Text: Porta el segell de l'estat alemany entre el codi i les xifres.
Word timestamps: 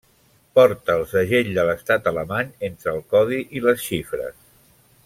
Porta 0.59 0.95
el 0.99 1.03
segell 1.11 1.51
de 1.59 1.65
l'estat 1.71 2.09
alemany 2.13 2.51
entre 2.71 2.95
el 2.95 3.05
codi 3.13 3.43
i 3.61 3.65
les 3.69 3.89
xifres. 3.91 4.43